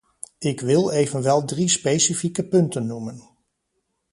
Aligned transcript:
Ik 0.39 0.61
wil 0.61 0.89
evenwel 0.91 1.45
drie 1.45 1.69
specifieke 1.69 2.47
punten 2.47 2.85
noemen. 2.85 3.23